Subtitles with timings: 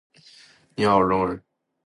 [0.75, 1.43] 你好，我是中国人。